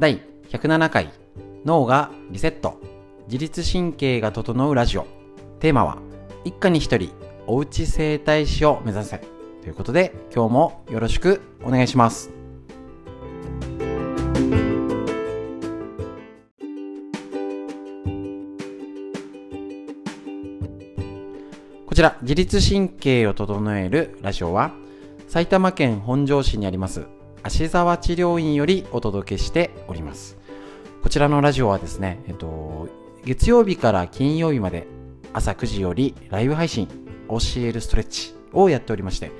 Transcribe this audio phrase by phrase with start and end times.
[0.00, 1.10] 第107回
[1.66, 2.80] 脳がリセット。
[3.26, 5.06] 自律神経が整うラジオ。
[5.58, 5.98] テーマは
[6.42, 7.12] 一家に一人
[7.46, 9.18] おうち整体師を目指せ。
[9.60, 12.30] ということで今日もよろしくお願いします。
[21.84, 24.72] こちら自律神経を整えるラジオは
[25.28, 30.36] 埼玉県本庄市にあります芦沢治療院よりお届けしております。
[31.02, 32.88] こちらのラジオはですね、えっと、
[33.24, 34.86] 月曜日から金曜日まで
[35.32, 36.88] 朝9時よりライブ配信
[37.28, 39.30] 教えるストレッチをやっておりまして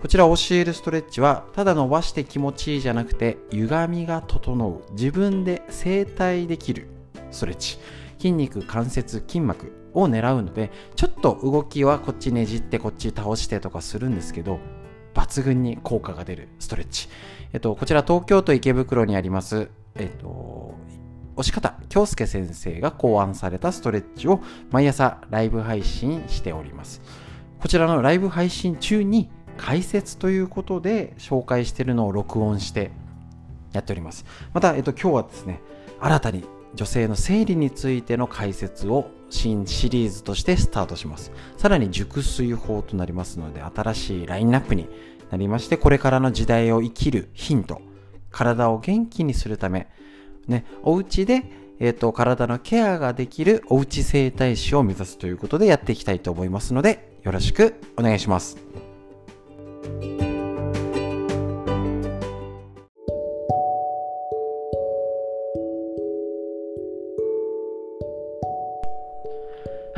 [0.00, 6.88] こちら教えるストレッチはただ伸ばして気持ちいいじゃなくて歪みが整う自分で整体できる
[7.30, 7.78] ストレッチ。
[8.20, 14.60] 筋肉関節筋膜を狙うのでちょっと動きはこっちねじってこっち倒してとかするんですけど
[15.14, 17.08] 抜群に効果が出るストレッチ、
[17.52, 20.74] えっと、こちら東京都池袋にありますえっと
[21.36, 27.00] 押方京介先生が考案されたストレッチを毎朝ライブ配信しております。
[27.60, 32.90] こちらのライブ配信中に解説ということで紹介しているのを録音して
[33.72, 34.24] やっております。
[34.52, 35.60] また、えっと、今日はですね
[36.00, 41.32] 新たに女性の生理についての解説を新シリーズとしてスタートします。
[41.56, 44.88] さらに熟睡法となりますので新しいラインナップに
[45.30, 47.80] なりましてこれからの時代を生きるヒント
[48.30, 49.88] 体を元気にするため
[50.50, 51.44] ね、お家で、
[51.78, 58.58] えーと、体のケアができるおうち整体師を目指すということでやっていきたいと思いますのでよろしくお願いします。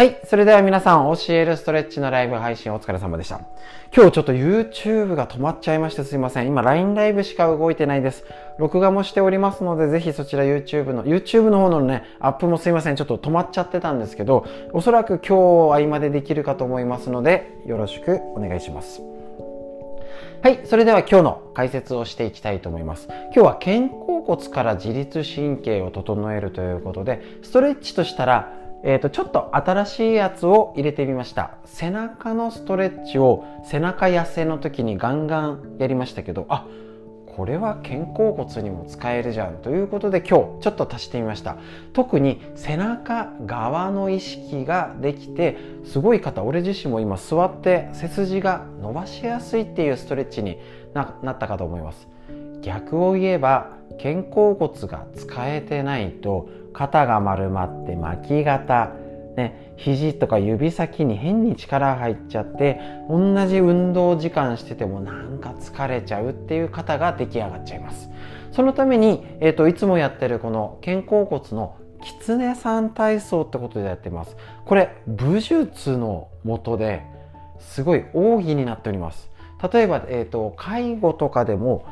[0.03, 0.19] はい。
[0.25, 3.41] それでは皆さん、教えるストレッチのライブ配信お疲れ様でした。
[3.95, 6.48] 今日ちょっと YouTube が止まっちゃいましてすいません。
[6.48, 8.25] 今 LINE ライブしか動いてないです。
[8.59, 12.97] 録画もしておりますので、ぜひそちら YouTube の、YouTube の方のね、アップもすいません。
[12.97, 19.03] ちょっと止まっちゃってたんですけど、おそらく今日合間でできるかと思いますので、よろしくお願いします。
[20.43, 20.62] はい。
[20.65, 23.06] それでは今日の解説をしていきたいと思います。
[23.06, 28.53] 今日は肩甲骨から自律神経を整えるということで、ストレッチとしたら、
[28.84, 31.59] えー、とちょっと新しいやつを入れてみました。
[31.65, 36.66] 背中のストレッチを背中痩せの時にガンガンやりましたけどあ
[37.37, 41.56] これは肩甲骨にも使えるじゃんということで今日ちょっと足してみました。
[41.92, 50.59] 特に背中側の意識ができてすごい方俺自身も今座って背筋が伸ばしやすいっていうストレッチに
[50.92, 52.09] なったかと思います。
[52.62, 58.93] 逆を言えば肩甲骨が使えてないと肩が丸まって巻き肩
[59.37, 68.11] ね、肘とか指先に変に力入っちゃって同じ運動時間しててもなんか疲れちゃうっていう方が出来上がっちゃいます。
[68.53, 74.37] そのために、えーと、いつもやってるこの肩甲骨のきつねさん体操ってことでやってます。
[74.67, 77.03] これ武術のもとで
[77.59, 79.31] すごい奥義になっております。
[79.72, 81.87] 例えば、えーと介護とかでも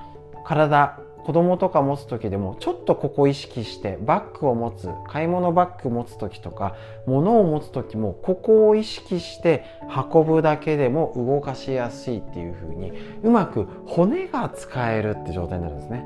[0.44, 6.74] 体子供とか持つ時でもちょっとここ意識してバッグを持つ買い物バッグ持つ時とか
[7.06, 9.64] 物を持つ時もここを意識して
[10.12, 12.92] 運ぶだけでも動かしやすいっていう風に
[13.22, 16.04] うまく骨が使えるって状態になるんですね。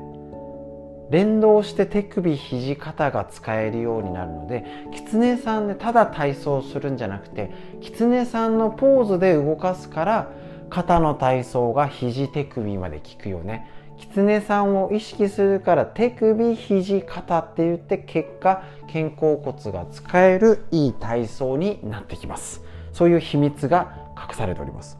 [1.09, 10.31] 連動して手首肘肩が使えるようになるのでキツネさんでただ体操するんじゃなくてキツネさんのポーズで動かすから
[10.71, 22.61] 肩の体操が肘手首まで効くよね狐さんを意識するから手首肘肩って言って結果肩甲骨が使えるいい体操になってきます。
[22.91, 24.97] そういう秘密が隠されております。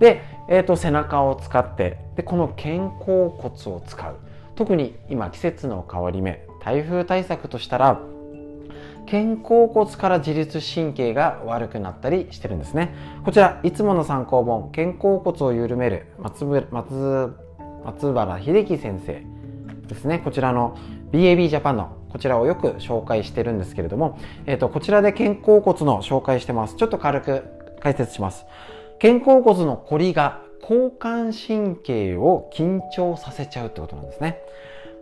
[0.00, 4.16] で、えーと、背中を使ってでこの肩甲骨を使う。
[4.54, 8.00] 特に今季節の変わり目台風対策としたら
[9.08, 12.94] 肩甲骨から自律神経が悪くなったりしてるんですね。
[13.24, 17.36] こちらいつもの参考本肩甲骨を緩める松松
[17.86, 19.22] 松原秀樹先生
[19.86, 20.18] ですね。
[20.18, 20.76] こちらの
[21.12, 26.74] BAB ジャパンのこちらをよく紹介してるんですけれども、えーと、こちらで肩甲骨の紹介してます。
[26.74, 27.44] ちょっと軽く
[27.80, 28.44] 解説します。
[29.00, 34.40] 肩甲骨のこりが交感神経を緊張させちゃうってことなんですね。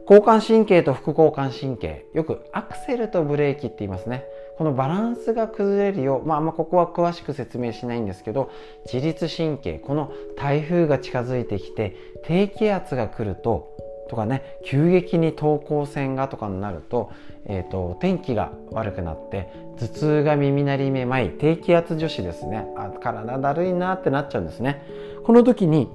[0.07, 4.25] 交感神経と副交感神経よくアクセルとブレーキって言いますね。
[4.57, 8.51] このバランスが崩れるよう、まあ、あんまここは詳しく説明しないんですけど
[8.93, 13.75] 自律神経この台風が近づいてきて低気圧が来ると
[14.09, 17.11] とかね急激に等高線がとかになると,、
[17.47, 19.49] えーと、天気が悪くなって
[19.79, 22.67] 頭痛が耳鳴りめまい低気圧女子ですね。
[22.77, 24.83] あ体だるいなってなっちゃうんですね。
[25.25, 25.89] この時に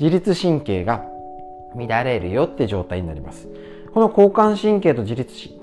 [0.00, 1.04] 自律神経が
[1.74, 3.48] 乱れるよって状態になります。
[3.92, 5.60] この交感神経と自律神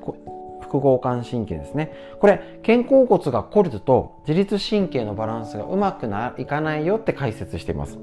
[0.73, 1.91] 副交感神経ですね。
[2.19, 6.09] これ肩甲骨が凝ると自律神経のバランスがうまく
[6.41, 7.99] いかないよって解説しています。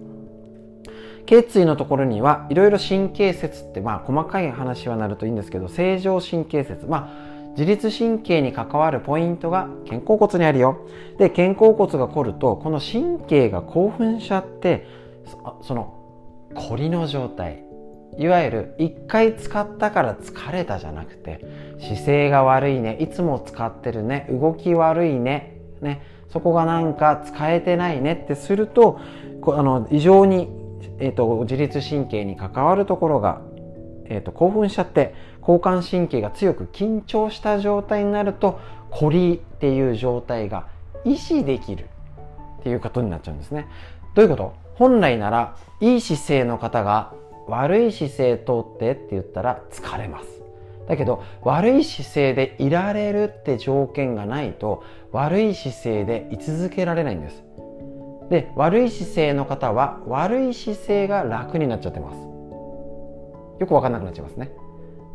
[1.27, 6.87] 頸椎のところにはいろいろ神経節ってまあ細かい話はなるといいんですけど正常神経節。
[6.87, 10.87] まあ自律神経に関わるポイントが肩甲骨にあるよ。
[11.19, 14.87] で肩甲骨が凝るとこの神経が興奮しちゃって
[15.63, 15.95] その
[16.55, 17.65] 凝りの状態。
[18.19, 21.45] いわゆる一回使ったから疲れたじゃなくて
[21.81, 29.01] 姿勢が悪いねいつも使ってるね動き悪いねねそこがなんか使えてないねってすると
[29.47, 30.49] あの異常に、
[30.99, 33.41] えーと、自律神経に関わるところが、
[34.05, 38.61] えーと、興奮しちゃって交感神経が強く緊張した状態になると
[38.91, 40.69] 凝りっていう状態が
[41.05, 41.89] 維持できる
[42.61, 43.67] っていうことになっちゃうんですね。
[44.15, 44.55] どういうこと？
[44.75, 47.13] 本来ならいい姿勢の方が
[47.51, 50.43] 悪い姿勢通ってって言ったら疲れます。
[50.89, 54.83] だけど悪い姿勢でいられるって条件がないと
[55.13, 57.45] 悪い姿勢で居続けられないんです。
[58.31, 62.17] で悪い姿勢の方は悪い姿勢が楽になっちゃってます。
[63.61, 64.51] よく分かんなくなっちゃいますね。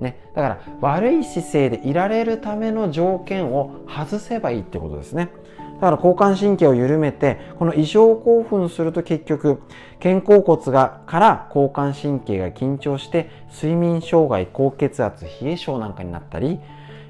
[0.01, 5.29] ね、だから悪い姿勢でいられるための条件を外せばいいってことですね。
[5.75, 9.61] だから交感神経を緩めてこの異常興奮すると結局
[10.01, 16.59] 肩甲骨がから交感神経が緊張して睡眠障害高血圧冷え症なんかになったり、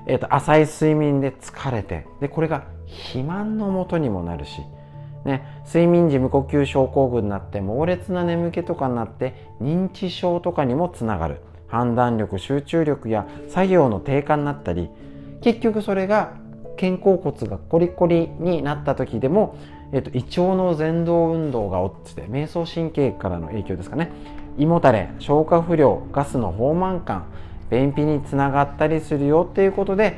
[0.07, 4.61] えー、と浅い睡眠で疲れてでこれが肥満のもとにもなるし、
[5.25, 11.41] ね、睡眠時無呼吸症候群になって猛烈な眠気とかになって認知症とかにもつながる。
[11.67, 14.89] 判断力集中力や作業の低下になったり
[15.41, 16.33] 結局それが
[16.79, 19.57] 肩甲骨がコリコリになった時でも、
[19.91, 24.11] えっと、胃腸の前動運動が落ちて瞑想神経からの影響ですかね。
[24.57, 27.25] 胃もたれ消化不良ガスの放満感
[27.69, 30.17] 便秘につながったりするよっていうことで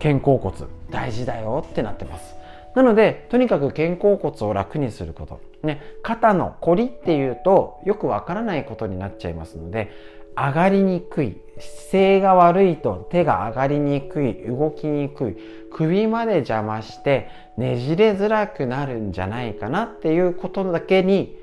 [0.00, 0.56] 肩甲骨
[0.90, 2.34] 大事だよってなってます。
[2.74, 5.40] なのでとにかく肩甲骨を楽にすること。
[5.62, 9.90] ね肩のこりっていうとよくわからないことになっちゃいますので
[10.36, 15.36] 上がりにくい姿勢が悪いと手が上がりにくい動きにくい
[15.72, 21.36] 首まで邪魔してねじれづらくなるんじゃないかなっていうことだけに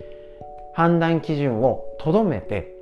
[0.73, 2.73] 判断基準をとどめて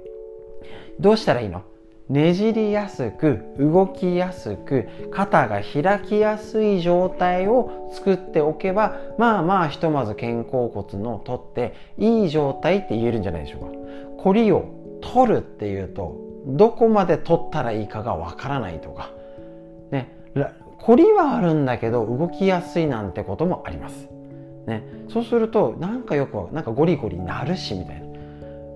[0.99, 1.63] どうしたらいいの？
[2.09, 13.67] ねじりやすく動きやすく肩が開きやすい状態を作っておけばまあまあひとまず肩甲骨の取っていい状態って言えるんじゃないでしょうか。
[14.21, 14.65] こりを
[15.01, 19.11] 取るっていうとどこまで取ったらいいかがわからないとか。
[19.91, 20.09] ね。
[20.79, 24.09] 凝りはあるんだけど動きやすいなんてこともあります。
[24.67, 28.07] ね、そうするとなんかよくなんかゴリゴリなるしみたいな。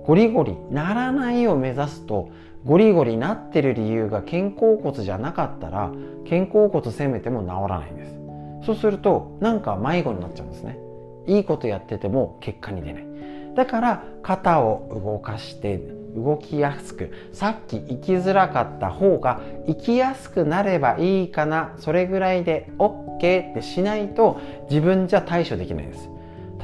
[0.05, 2.29] ゴリゴリならないを目指すと
[2.65, 5.91] ゴリゴリなってる理由が肩甲骨じゃなかったら
[6.29, 8.65] 肩甲骨攻めても治らないんです。
[8.65, 10.77] そうするとなんか迷子になっちゃうんですね。
[11.25, 13.07] いいことやってても結果に出ない。
[13.55, 15.81] だから肩を動かして
[16.17, 26.09] 動きやすくさっき行きづらかった方が行きやすくなればいいかなそれぐらいで OK ってしないと自分じゃ対処できないです。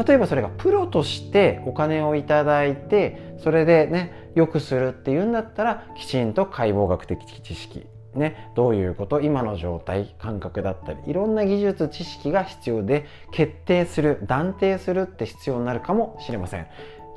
[0.07, 16.67] 例えばそれがプロとしてお金をいただいてそれでね良くするっていうんだったらきちんと解剖学的知識ね、どういうこと今の状態感覚だったりいろんな技術知識が必要で決定する断定するって必要になるかもしれません。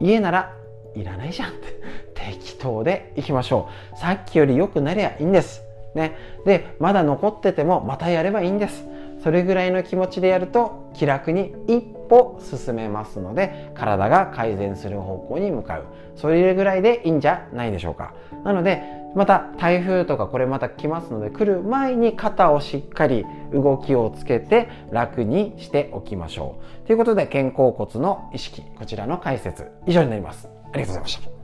[0.00, 0.54] 家なら
[0.96, 1.76] いらないじゃんって。
[2.14, 3.98] 適当でいきましょう。
[3.98, 5.62] さっきより良くなりゃいいんです。
[5.94, 6.16] ね。
[6.44, 8.84] でまだ残っててもまたやればいいんです。
[9.22, 15.86] それぐらいの気持ちでやると気楽に一歩進めますので体が改善する方向に向かう。
[16.16, 18.14] それぐらいでいいんじゃないでしょうか。
[18.44, 18.82] なので
[19.14, 26.86] また台風とかこれまた来ますので来る前に肩をしっかり動きをつけて楽にしておきましょう。
[26.86, 28.62] ということで肩甲骨の意識。
[28.78, 29.70] こちらの解説。
[29.86, 30.55] 以上になります。
[30.76, 31.36] りがとうございました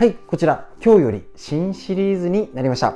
[0.00, 2.94] はい、こちら、今日より新シリーズになりました。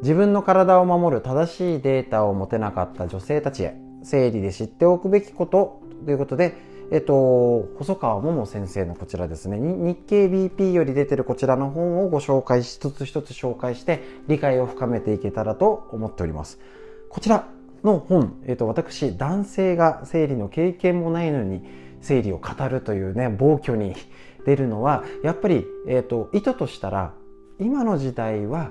[0.00, 6.54] 自分の体を守る正しいデータを持てなかった女性たちへ、生理で知っておくべきことということで、
[6.90, 16.60] えっと、細川桃先生のこちらですね、日経 BP より出てるこちらの本をご紹介し、一つ一つ紹介して理解を深めていけたらと思っております。
[17.08, 17.48] こちら
[17.82, 21.62] の本、えっと、私、男性が生理の経験もないのに、
[22.00, 23.94] 生理を語るというね、暴挙に
[24.46, 27.12] 出るのはやっぱり、えーと、意図としたら
[27.58, 28.70] 今の時代は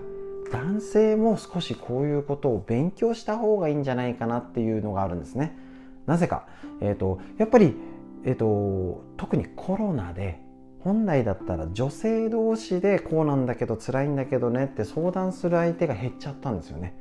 [0.51, 5.57] 男性も少しこういうことを勉強した方がいいんじゃないかなっていうのがあるんですね。
[6.05, 6.47] なぜか、
[6.81, 7.75] えーと、やっぱり、
[8.25, 10.39] えーと、特にコロナで
[10.79, 16.95] 本来だったら女性同士でこうなんだけど辛いんだけどねって相談する相手が減っちゃったんですよね。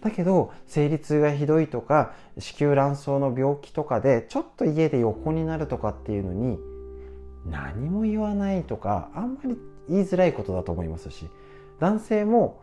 [0.00, 6.58] だけど生理痛がひどいとか子宮卵巣の病気とかでちょっと家で横になるとかっていうのに
[7.46, 9.56] 何も言わないとかあんまり
[9.88, 11.28] 言いづらいことだと思いますし
[11.80, 12.60] 男性も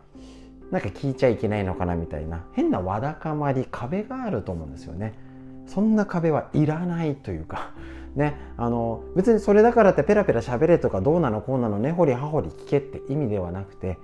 [0.72, 5.14] なんか聞いちゃいけないのかなみたいな変なわだかまり壁があると思うんですよね
[5.68, 7.72] そんな壁はいらないというか
[8.16, 13.98] ねあの別にそれだからってペラペラ喋れとかどうなのこうなの根掘り葉掘り聞けって意味ではなくて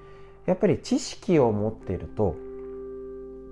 [0.46, 2.36] やっぱり知識を持っていると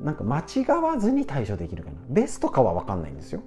[0.01, 1.97] なんか間違わずに対処できるかな。
[2.09, 3.41] ベストかは分かんないんですよ、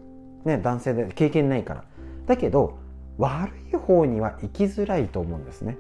[0.45, 1.85] ね、男性で経験ないから。
[2.27, 2.79] だけど
[3.19, 5.79] 悪い方には行きづらいと思うんですね。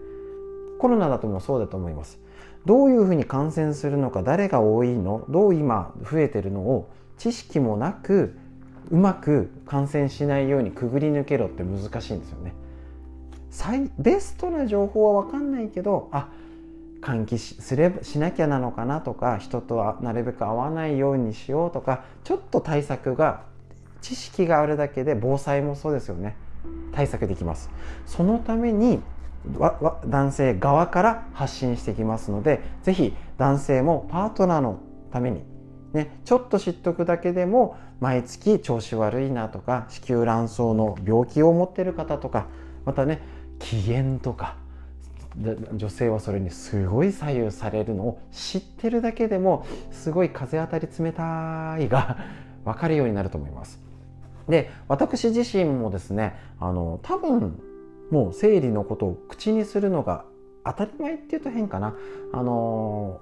[0.78, 2.20] コロナだともそうだと思います。
[2.64, 8.36] どういうふうに感染するのか誰が多いのどう今増えてるのを知識もなく
[8.90, 12.52] うまく感染しないようにくぐり抜けろって難しいんですよね。
[13.50, 16.28] 最ベストな情報は分かんないけどあ
[17.02, 23.42] 換気すれしなきゃなのかなとか人とはなるべく会わないようにしようとかちょっと対策が
[24.00, 26.36] 知識があるだけで防災もそうですよね。
[26.92, 27.70] 対策できます。
[28.06, 29.00] そのために
[30.06, 34.78] 男性側から発信してきますので是非男性もパートナーの
[35.10, 35.42] ために
[35.92, 42.48] ね、ちょっと知っとくだけでも毎月調子悪いなとか子宮卵巣の病気を持ってる方とか
[42.84, 43.22] またね
[43.60, 44.56] 機嫌とか
[45.72, 52.18] 女性はそれにすごい左右されるのを知ってるだけでもすごい風当たり冷たいが
[52.66, 53.80] 分かるようになると思います。
[54.48, 57.60] で私自身もですねあの多分
[58.10, 60.24] もう生理のことを口にするのが
[60.64, 61.94] 当たり前っていうと変かな
[62.32, 63.20] あの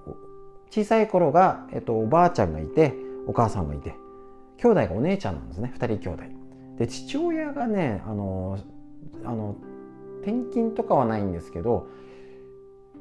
[0.71, 2.95] 小さい頃が、えっと、おばあちゃんがいて
[3.27, 3.95] お母さんがいて
[4.61, 6.23] 兄弟がお姉ちゃんなんですね2人兄弟。
[6.79, 8.59] で父親がねあの
[9.25, 9.57] あの
[10.23, 11.89] 転勤とかはないんですけど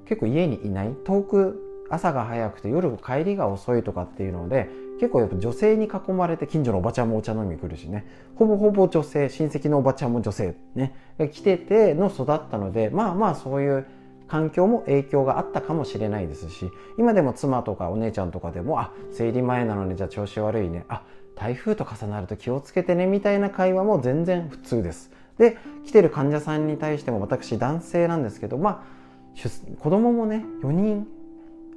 [0.06, 0.96] 結構家にいない。
[1.04, 8.06] 遠く朝が早くて夜帰りが遅いとかっていうので結構やっぱ女性に囲まれて近所のおばちゃんもお茶飲み来るしね。
[8.36, 10.94] ほぼほぼ女性親戚のおばちゃんも女性ね。
[11.32, 13.86] 来てての育ったのでまあまあそういう
[14.28, 20.86] 環境も影響があったかもしれないですし今でも妻とかお姉ちゃんとかでもあ生理前なのにじゃあ調子悪いね。
[20.88, 21.04] あ
[21.40, 25.12] 台風と重なると気をつけてねみたいな会話も全然普通です。
[25.38, 31.08] で来てる患者さんに対しても私男性なんですけどまあ子供もね4人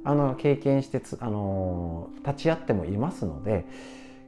[0.03, 3.65] あの経験してあの立ち会ってもいますので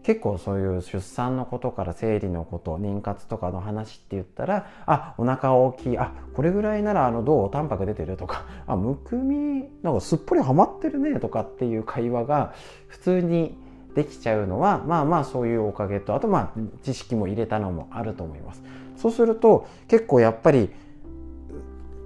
[0.04, 7.52] 結構そういう出産のことから生理のこと妊活とかの話って言ったらあお腹大きいあこれぐらいならあのどう？
[7.52, 8.16] タンパク出てる？
[8.16, 11.20] とかあむくみなんかすっぽりはまってるね？
[11.20, 12.54] とかっていう会話が
[12.88, 13.58] 普通に
[13.96, 18.62] できちゃうのはまあまあそういうおかげとあとまあ知識も入れたのもあると思います。
[18.98, 20.70] そうすると結構やっぱり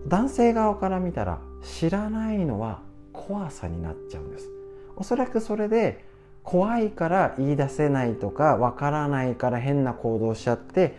[0.08, 2.81] 男性側から見たら知らないのは
[3.12, 4.50] 怖さになっちゃうんです。
[4.96, 6.05] おそらくそれで
[6.43, 10.96] 怖いから言い出せないとかわからないから変な行動しちゃって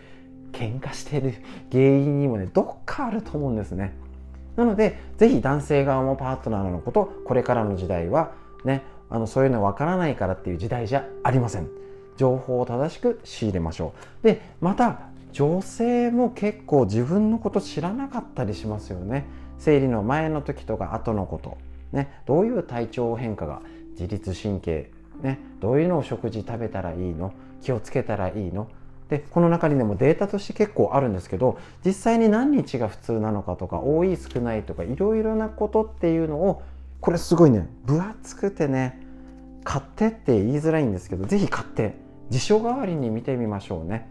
[0.51, 1.33] 喧嘩してる
[1.71, 3.93] 原因にもねどっかあると思うんですね。
[4.55, 8.33] なので是非男性側もパートナーのことこれからの時代は
[8.65, 11.67] ねあのそういうのわからないからっていう時代じゃありません。
[12.17, 14.25] 情報を正しく仕入れましょう。
[14.25, 15.01] でまた
[15.33, 19.25] 女性も結構自分のこと知らなかったりしますよね。
[19.59, 21.57] 生理の前の時とか後のこと。
[21.91, 23.61] ね、どういう体調変化が
[23.99, 24.89] 自律神経、
[25.21, 27.33] ね、どういうのを食事食べたらいいの？
[27.61, 28.69] 気をつけたらいいの？
[29.09, 36.61] でこの中にでもデータとして結構あるんですけど実際に何日が普通なのかとか多い少ないとかいろいろなことっていうのを
[37.01, 39.00] これすごいね分厚くてね
[39.63, 41.95] 買ってって言いづらいんですけど是非買って
[42.29, 44.09] 辞書代わりに見てみましょうね。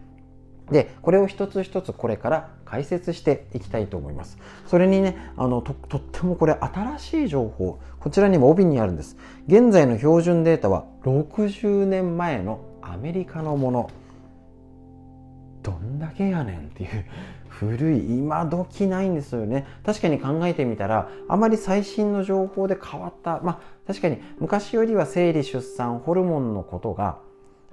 [0.69, 4.37] でこれを一つ一つこれから解説していきたいと思います。
[4.67, 9.17] それにねあのととってもこれ新しい情報こちらにも帯にあるんです。
[9.47, 13.89] 現在の標準データは60年前のアメリカのもの。
[15.63, 17.05] どんだけやねんっていう
[17.61, 19.67] 古い今時ないんですよね。
[19.85, 27.19] 確かに考えてみたらあまり最新の情報で変わったまあ確かに昔よりは生理出産ホルモンのことが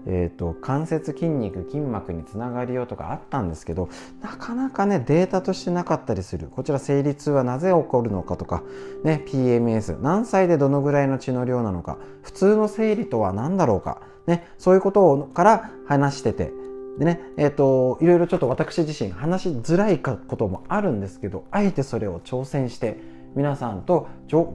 [0.06, 3.88] えーと、関節筋肉筋膜につながるよとかあったんですけど
[4.22, 6.46] なかなかねデータとしてなかったりする。
[6.46, 8.62] こちら生理痛はなぜ起こるのかとか、
[9.02, 16.52] ね、PMS 何歳でどのぐらいの血の量なのか普通の生理とは何だろうか、ね、そういうことから話してて
[16.98, 22.98] でねえーと、いろいろちょっと私自身話しづらいこともあるんですけどあえてそれを挑戦して
[23.36, 24.08] 皆さんと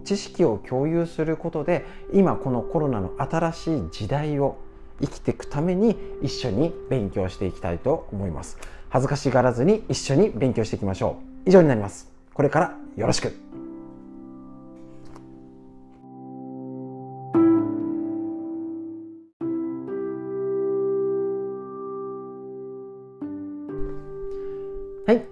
[0.03, 4.57] 知識を共有することで今このコロナの新しい時代を
[5.01, 8.57] 生きていくために一緒に勉強していきたいと思います。
[8.89, 11.49] 恥ずかしがらずに一緒に勉強していきましょう。
[11.49, 12.11] 以上になります。
[12.33, 13.62] これからよろしく。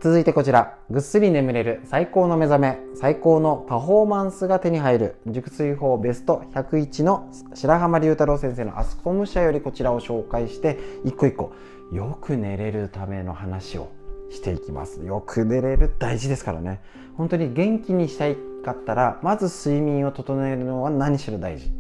[0.02, 0.80] 続いてこちら。
[0.90, 11.54] ぐっすり眠れる最高の目覚め、最高のパフォーマンスが手に入る熟睡法ベスト101の白浜龍太郎先生のアスコム社よりこちらを紹介して一個一個
[11.92, 13.92] よく寝れるための話を
[14.32, 15.04] していきます。
[15.06, 16.82] よく寝れる大事ですからね。
[17.16, 21.72] 本当に元気にしたいかったら、まず睡眠を整えるのは何しろ大事。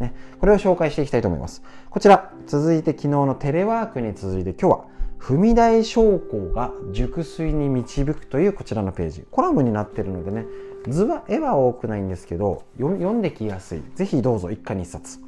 [0.00, 1.62] ね、これを紹介していきたいと思います。
[1.90, 9.24] こちら、続いて昨日のテレワークに続いて今日は踏み台昇降が熟睡に導くというこちらのページ。
[9.30, 10.46] コラムになってるのでね
[10.88, 13.82] 図は絵は多くないんですけど読んできやすい。
[13.94, 15.18] ぜひどうぞ一家に一冊。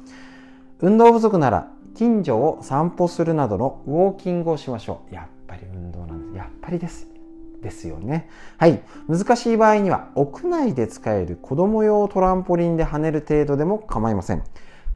[0.79, 5.13] 運動不足なら近所を散歩するなどのウォーキングをしましょう。
[5.13, 6.37] やっぱり運動なんです。
[6.37, 7.07] やっぱりです。
[7.61, 8.29] ですよね。
[8.57, 8.81] はい。
[9.09, 14.43] 難しい場合には屋内で使える子供用トランポリンで跳ねる程度でも構いません。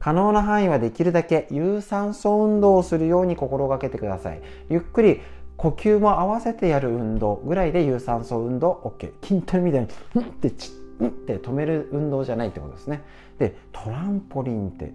[0.04, 4.42] 可能な範囲はできるだけ有酸素運動をするように心がけてください。
[4.68, 5.22] ゆっくり
[5.56, 13.02] 呼吸も合わせてやる運動ぐらいで有酸素運動 OK 筋トレみたいにうんってチッって止める運動じゃないってことですね。
[13.38, 14.92] でトランポリンって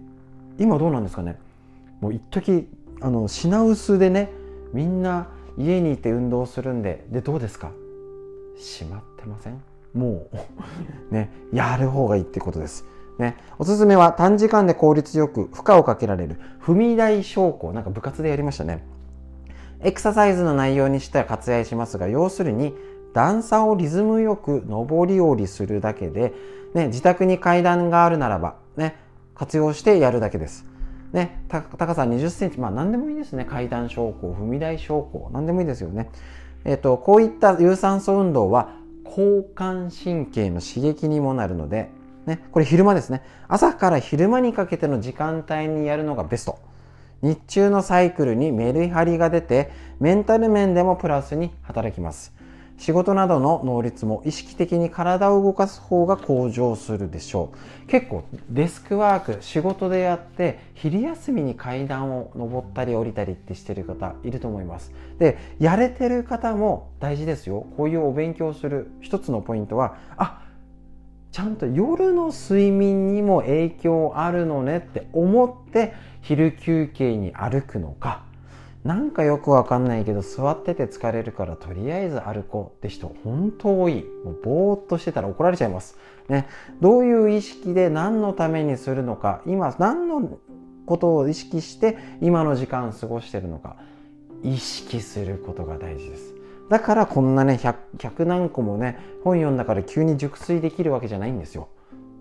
[0.60, 1.40] 今どうなんですかね？
[2.00, 2.68] もう一時
[3.00, 4.30] あの品薄でね
[4.72, 5.26] みんな
[5.58, 7.72] 家にいて運動するんででどうですか？
[8.56, 9.60] 閉まってません？
[9.92, 10.36] もう
[11.12, 12.84] ねやる方がいいってことです。
[13.20, 18.82] ね、おすすめは短時間で効率よく負荷をかけられる踏み台昇降なんか部活でやりましたね
[19.82, 22.74] エクササイズの内容にしては割愛しますが要するに
[23.12, 26.32] 段差をリズムよく上り下りするだけで、
[26.74, 28.96] ね、自宅に階段があるならば、ね、
[29.34, 30.64] 活用してやるだけです。
[31.12, 33.44] ね、高さ20センチ、まあ何でもいいですね。
[33.44, 36.08] 階段昇降、踏み台昇降、何でもいいですよね。
[36.64, 41.90] えっ、と、こういった有酸素運動は交感神経の刺激にもなるので、
[42.30, 43.22] ね、これ昼間ですね。
[43.48, 46.58] 朝から昼間にかけての時間帯にやるのがベスト。
[47.22, 52.32] 日中のサイクルにメリハリが出て、メンタル面でもプラスに働きます。
[52.78, 57.52] 仕事などの能率も意識的に体を動かす方が向上するでしょ
[57.84, 57.86] う。
[57.88, 64.94] 結構デスクワーク、仕事でやって昼休みに階段を登ったり降りたりってしてる方いると思います。
[65.18, 67.66] で、やれてる方も大事ですよ。
[67.76, 70.39] こういうお勉強する一つのポイントは、あ、
[71.32, 78.24] ちゃんと夜の睡眠にも影響あるのねって思って昼休憩に歩くのか。
[78.82, 84.04] なんかよくわかんないけど座ってて疲れるからとりあえず歩こうって人本当多い。
[84.24, 86.48] もうぼーっとしてたら怒られちゃいます、ね、
[86.80, 89.42] どういう意識で何のためにするのか。
[89.46, 90.38] 今何の
[90.86, 93.76] ことを意識して今の時間過ごしてるのか。
[94.42, 96.39] 意識することが大事です。
[96.70, 101.68] だからこんなね 100, 100何個もね本読んだから急に熟睡できるわけじゃないんですよ。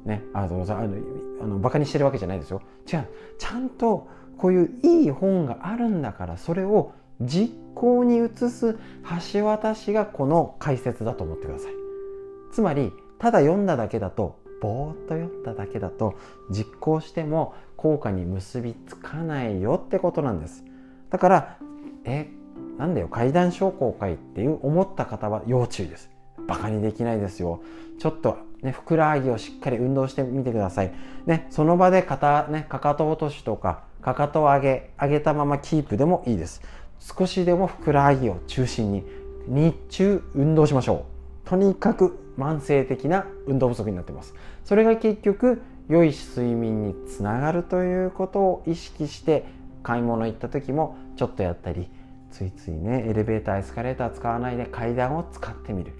[0.05, 0.97] ね、あのあの
[1.41, 2.62] あのバカにしてるわけじゃないですよ。
[2.91, 3.07] 違う
[3.38, 4.07] ちゃんと
[4.38, 8.77] こういういい本があるんだからそれを実行に移す
[9.33, 11.73] 橋渡しがこの解説だと思ってください。
[12.51, 16.15] つまりただ読んだだけだとぼーっと読んだだけだと
[16.49, 20.63] 実行しても効果に結びつかないよってことなんです。
[21.12, 21.57] だから
[22.05, 22.31] え
[22.79, 26.09] なんだよ階段昇降会っていう思った方は要注意です。
[26.47, 27.61] バカにできないですよ。
[27.99, 30.93] ちょっとねふくらはぎをしっかり運動してみてください。
[31.25, 36.61] ねその場で肩ねかかと落としとかかかとを上げ上げたままキープでもいいです。
[36.99, 39.03] 少しでもふくらはぎを中心に
[39.47, 41.05] 日中運動しましょ
[41.45, 41.49] う。
[41.49, 44.33] とにかく慢性的な運動不足になってます。
[44.63, 49.45] それが結局良い睡眠につながるということを意識して
[49.83, 51.89] 買い物行った時もちょっとやったり
[52.31, 55.93] ついついねエレベーターエスカレーター使わないで階段を使ってみる。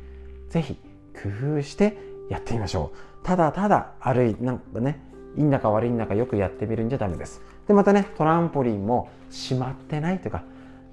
[0.50, 0.78] 是非
[1.22, 1.98] 工夫して
[2.30, 3.26] やってみましょう。
[3.26, 5.00] ただただ歩いなんかね
[5.36, 7.42] いいんだか悪いんだかよくやってみるんじゃダメです。
[7.68, 10.44] でまたねトランポリンも閉まってないとか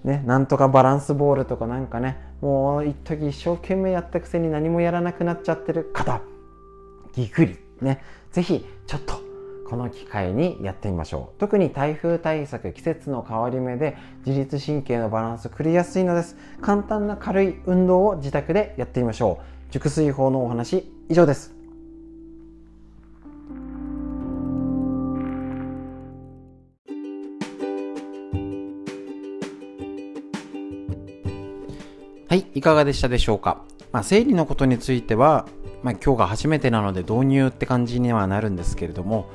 [0.05, 6.21] ねなんとかバランスボールとかなんかねもう一時一生懸命やったくせに何もやらなくなっちゃってる方
[7.15, 9.26] ぎくりね是非ちょっと
[9.69, 11.41] この機会にやってみましょう。
[11.41, 16.37] 特に台風対策季節の変わり目で自律神経のバランスを狂いやすいのです。
[16.61, 19.73] 簡単な軽い運動を自宅でやってみましょう。
[19.73, 21.53] 熟睡法のお話以上です。
[32.29, 33.63] はいいかがでしたでしょうか？
[33.93, 35.47] まあ、生理のことについては
[35.83, 39.31] まあ、今日が初めてなので導入って感じにはなるんですけれども、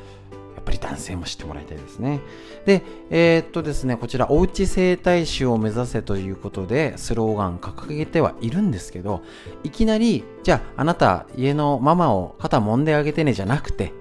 [0.55, 2.21] やっぱり男性も知ってもらいたいですね。
[2.65, 9.23] で、えー、っとですね、こちら、おうち整体師を目指せということで、スローガン掲げてはいるんですけど、
[9.63, 13.93] いきなり、じゃあ、あなた、家のママを肩揉んであげてねじゃなくて、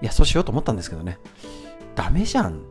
[0.00, 1.18] いや、そうしようと思ったんですけどね、
[1.94, 2.62] ダメじゃん。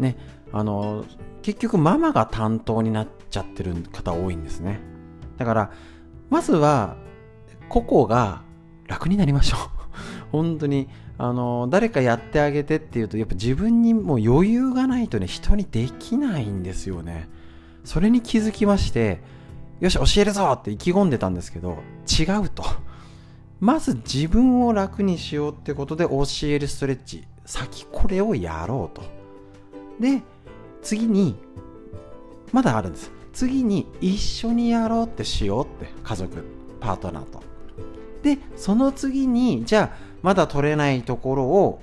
[0.00, 0.16] ね、
[0.52, 1.04] あの、
[1.42, 4.80] 結局ママが担当になっちゃってる方多いんですね。
[5.36, 5.70] だから、
[6.28, 6.96] まずは、
[7.70, 8.42] 個々が
[8.88, 9.60] 楽になりましょう。
[10.32, 17.28] 本当に、あの、誰かやってあげてっていうと、やっぱ自分にもう余裕がないとね、人にできないんですよね。
[17.84, 19.20] それに気づきまして、
[19.78, 22.64] よし、教えるぞって意気込んでたんですけど、違うと。
[23.60, 27.24] まず自分を楽にしようってことで教えるストレッチ。
[27.46, 29.02] 先これをやろうと。
[30.00, 30.22] で、
[30.82, 31.36] 次に、
[32.52, 33.12] まだあるんです。
[33.32, 36.44] 次に一緒にやろうってしようって家族
[36.80, 37.49] パートナーと
[38.22, 41.80] でその次にじゃあまだ取れないところを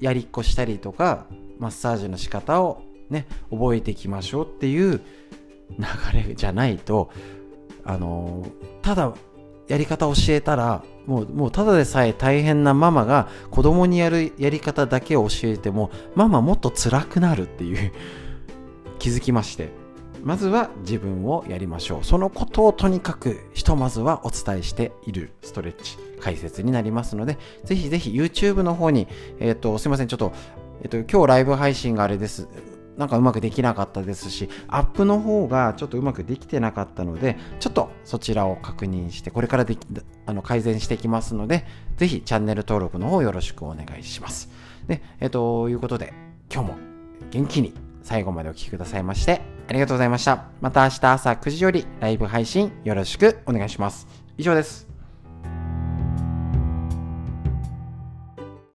[0.00, 1.26] やりっこしたりとか
[1.58, 5.00] マッサージの仕方をね覚えていきましょうっていう
[5.78, 5.84] 流
[6.28, 7.10] れじゃないと
[7.84, 8.46] あの
[8.82, 9.12] ただ
[9.68, 17.92] やり方教えたらもうもうただでさえ大変なママが子供にやるやり方だけを教えてもママもっと辛くなるっていう
[18.98, 19.85] 気づきまして。
[20.26, 22.04] まずは自分をやりましょう。
[22.04, 29.06] そのことをとにかくひとまずはお伝えしているストレッチ解説になりますので、ぜひぜひ YouTube の方に、
[29.38, 30.32] えっ、ー、と、すいません、ちょっと、
[30.82, 32.48] えっ、ー、と、今日ライブ配信があれです。
[32.96, 39.86] なんかうまくできなかったですし、アップの方がちょっとうまくできてなかったので、ちょっとそちらを確認して、これからでき
[40.26, 41.64] あの改善していきますので、
[41.98, 44.50] ぜひチャンネル登録の方よろしくお願いします。
[44.88, 46.12] で、えっ、と、いうことで、
[46.52, 46.78] 今日も
[47.30, 50.44] 元気に最後までお聴きくださいましてありがとうございました。
[50.60, 54.06] また明日朝9時よりライブ配信よろしくお願いします。
[54.38, 54.85] 以上です。